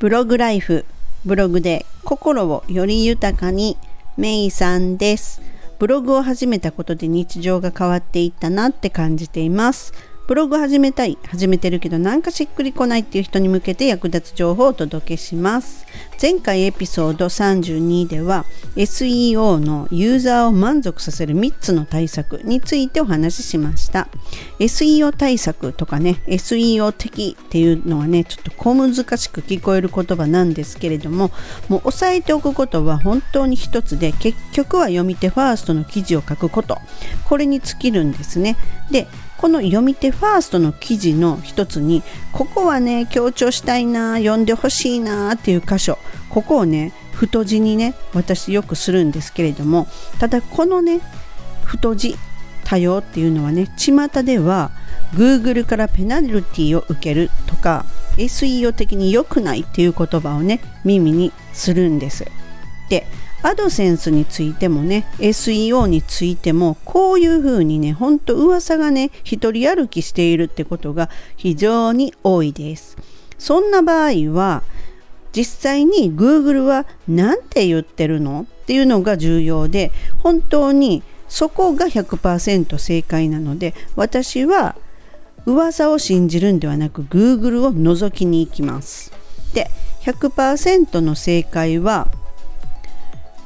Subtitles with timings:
[0.00, 0.86] ブログライフ
[1.26, 3.76] ブログで心をより豊かに。
[4.16, 5.42] メイさんです。
[5.78, 9.92] ブログを始めたことで日常が変わっていったなって感じています。
[10.30, 15.84] ブログ始めたい始めてるけどなんかしっくりこないっていう人に向けて役立つ情報をお届けします。
[16.22, 18.44] 前回エピソード32では
[18.76, 24.06] SEO のユーザーを満足させる3つの対策についてお話ししました。
[24.60, 31.32] SEO 対策とかね SEO 的っていうのはねちょっと小難しく聞こえる言葉なんですけれども
[31.68, 36.78] もう押さえておくことは本当に一つで結局は読み手ファーストの記事を書くこと。
[37.28, 38.56] これに尽きるんですね。
[38.92, 39.08] で
[39.40, 45.96] この読み手ファーストの記事の一つにここはね強調したいな読んでほしいなっていう箇所。
[46.28, 49.86] ここをね太字にね私よくするんですけれども
[50.18, 51.00] ただこのね
[51.64, 52.16] 太字
[52.64, 54.72] 多様っていうのはね巷では
[55.14, 57.86] Google からペナルティを受けるとか
[58.18, 62.26] SEO 的に良くないっていう言葉をね耳にするんです。
[62.90, 63.06] で
[63.42, 72.96] アドセンスについてもね SEO についてもこういうふうにねほんと噂がね一人歩きしているってことが非常に多いです。
[73.38, 74.62] そんな場合は
[75.32, 84.76] 実際に Google は何て言ってるのっていうのが重要で本当にそこが100%正解なので私は
[85.46, 89.12] 噂を信じるんではなく Google を覗きに行きます。
[89.54, 89.70] で
[90.02, 92.08] 100%の正解は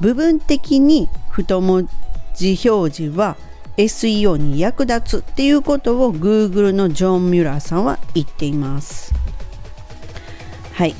[0.00, 1.88] 部分的に太文
[2.34, 3.36] 字表示は
[3.76, 9.14] SEO に役立つっていうことを Google のジョン・ミュラーさんは言っています。
[10.74, 10.94] はい。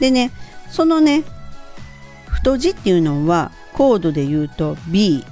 [0.00, 0.32] でね、
[0.68, 1.24] そのね、
[2.26, 5.24] 太字っていうのはコードで言うと B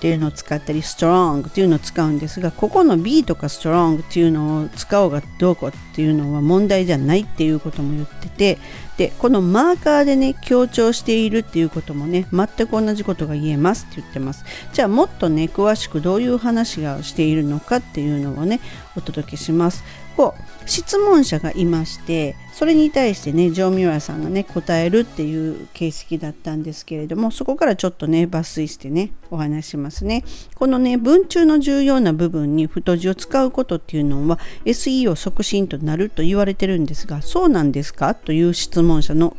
[0.00, 8.58] っていうのを使ったり strong っていうのを使うんですがここの B とか strong っていうのを使おうがどうこうっていうのは問題じゃないっていうことも言ってて
[8.96, 14.46] でこのマーカーでね強調しているっていうこともね全く同じことが言えますって言ってます。
[14.72, 18.60] じゃあもっとね詳しくどういう話がしているのかっていうのをね
[18.96, 19.84] お届けします。
[20.20, 30.22] こう質問者がいましてそれに対してねジョー・ミュラーさんがね答えるっていう形式だったんですけれどもそこからちょっとね抜粋してねお話しますね。
[30.56, 38.14] このね文中の重要な部分に太字を使うことっていうのは SEO 促進となると言われてるんですがそうなんですか？
[38.14, 39.34] という質問者の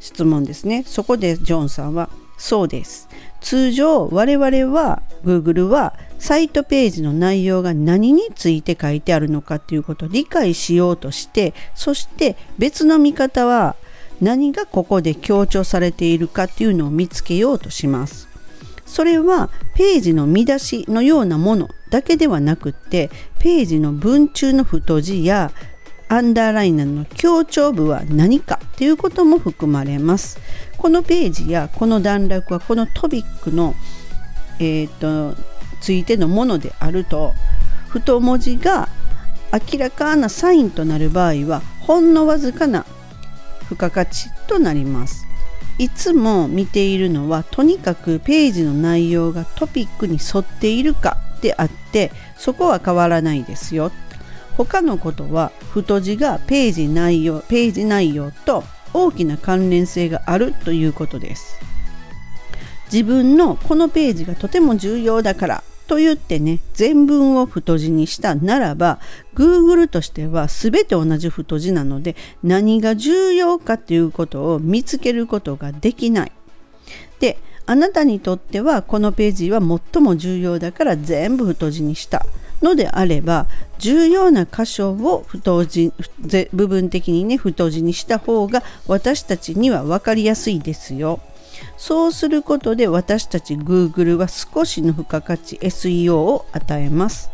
[0.00, 0.84] 質問ですね。
[0.86, 2.08] そこでジョンさんは
[2.38, 3.08] そうです
[3.40, 13.76] 通常我々は Google はサイトページの内容が何について書いてあるのかっていうことを理解しようとしてそして別の見方は
[14.20, 18.28] 何がここで強調されているかっていうのを見つけようとします。
[18.84, 25.52] それはページの見出しのようなものだけではなくってページの文中の太字や
[26.08, 30.40] アンダーライナーの強調部は何かということも含まれます。
[30.78, 33.74] このページやこの段落はこのトピックの、
[34.58, 35.36] えーと、
[35.80, 37.34] ついてのものであると
[37.88, 38.88] 太文字が
[39.52, 42.86] 明らかなサインとなる場合はほんのわずかな
[43.64, 45.28] 付加価値となります。
[45.78, 53.92] いつも見ているのはとにかくページの内容がトピックに沿っているかであってそこは変わらないですよ
[54.56, 58.64] 他のことは太字がページ内容ページ内容と
[58.94, 61.60] 大きな関連性があるということです。
[62.92, 68.98] 自分のこのページがとても重要だからと言ってね全文を太字にしたならば
[69.34, 76.32] Google としては全て同じ太字なので何が重要かということを見つけることができない。
[77.20, 82.24] であなたにとってはこのページは最も重要だから全部太字にした。
[82.62, 83.46] のであれば
[83.78, 85.92] 重要な箇所を太字
[86.52, 91.20] 部分的にね太字にした方が私たちには分かりやすいですよ。
[91.76, 97.30] そうすることで私たち Google は少しの付加価値 SEO を与えます。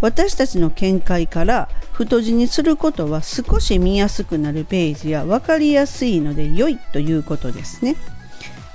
[0.00, 7.96] 私たちの見解から太字にすることは少し見やすくなるページや分かりやすいので良いということですね。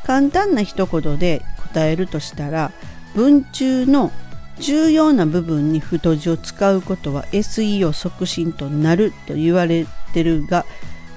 [0.06, 2.72] 簡単な一言で答えるとしたら
[3.14, 4.12] 文中の
[4.60, 10.66] 重要な部分に太字を使うことは SEO 促進となると言われてるが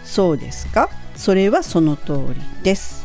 [0.04, 3.02] そうですかそれはその通りです。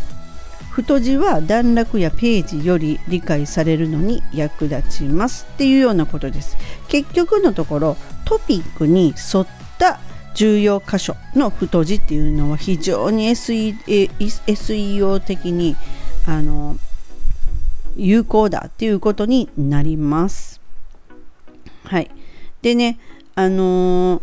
[0.72, 6.56] 太字は段落やページより理解されるのに役立ちますっていうようなことです。
[6.88, 9.48] 結局のところトピックに沿っ
[9.80, 10.00] た
[10.36, 15.76] 重要箇所の太字っていうのは非常に SEO 的に
[16.28, 16.78] あの
[17.98, 20.62] 有効だっていうことになります。
[21.84, 22.12] はい。
[22.62, 23.00] でね、
[23.36, 24.22] あのー、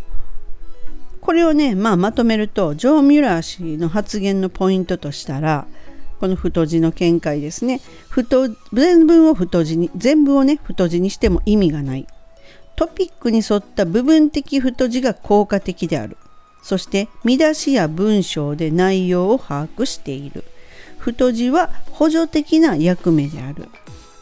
[1.21, 5.67] これをね、まあ、まとめるとジョー・ミュラー氏の発言のポイントとしたら
[6.21, 7.81] この太字の見解ですね
[8.11, 12.07] 太全文を太字に全部をね太字にしても意味がない
[12.77, 16.19] トピックに沿った部分的太字が効果的である
[16.63, 20.45] そして見出しや文章で内容を把握している
[21.13, 23.69] 太字は補助的な役目である。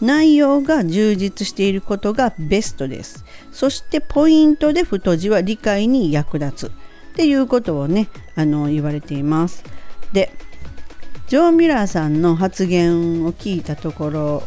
[0.00, 3.24] 内容が充実していることがベストです。
[3.52, 6.72] そしてポイントで太字は理解に役立つ。
[7.12, 9.64] っていうことをねあの言われています。
[10.12, 10.32] で
[11.28, 14.42] ジョー・ミラーさんの発言を聞いたところ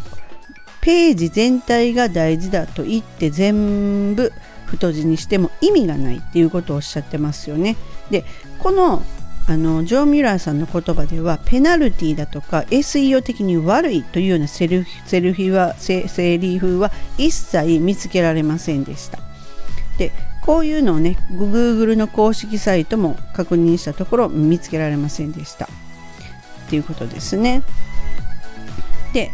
[0.82, 4.32] ページ全体が大事だと言って全部
[4.66, 7.76] 太字にしても意味がないっていうことをおっしゃってますよね。
[8.12, 8.26] で
[8.60, 9.04] この
[9.48, 19.20] あのジョー・ミュラーさんの言葉ではペナルティだとか SEO 的に悪いというようなセルセルフはセセリフは一切見つけられませんでした。
[19.98, 20.12] で
[20.42, 25.66] こういうのをね Google の公式サイトも確認したところ見つけられませんでした。
[25.66, 27.62] っていうことですね。
[29.14, 29.32] で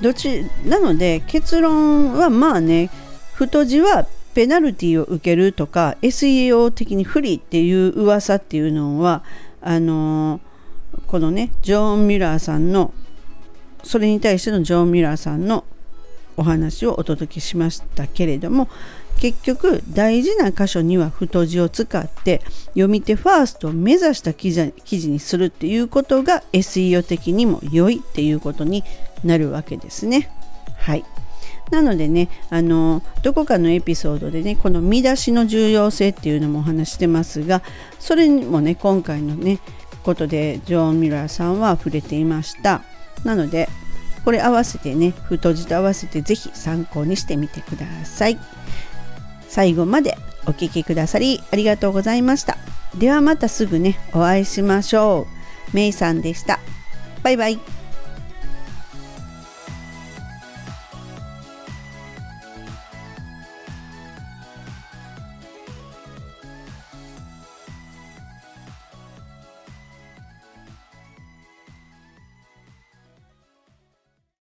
[0.00, 2.90] どっちなので結論はまあね
[3.34, 9.22] 太字はペナルティを受けるとか SEO 的に不利っていう噂っていうのは
[9.60, 12.92] あのー、このねジョン・ミュラーさんの
[13.82, 15.64] それに対してのジョン・ミュラーさんの
[16.36, 18.68] お話をお届けしましたけれども
[19.20, 28.82] 結局大事な箇所には太字を使って読み手ファーストを目指した記事記事にするっていうことが SEO 的にも良いっていうことに
[29.22, 30.30] なるわけですね。
[30.76, 31.04] はい
[31.70, 37.62] なのでねあのどこかのエピソードでねこの見出しの重要性っていうのもお話してますが
[37.98, 39.58] それにもね今回のね
[40.02, 42.82] ことでジョン・ミラーさんは触れていました。
[43.24, 43.68] なので
[44.24, 48.38] これ合わせてね太字と合わせて是非参考にしてみてください。
[49.48, 50.16] 最後まで
[50.46, 52.58] お聴きくださりありがとうございました。
[52.98, 55.26] ではまたすぐねお会いしましょ
[55.72, 55.76] う。
[55.76, 56.60] メイさんでした。
[57.22, 57.73] バイバイ。